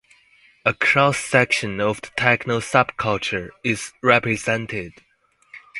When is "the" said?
2.01-2.09